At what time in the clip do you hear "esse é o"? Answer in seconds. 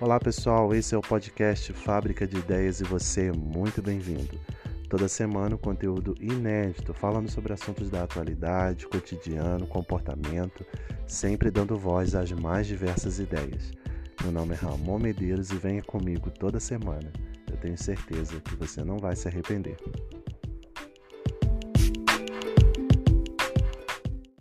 0.74-1.00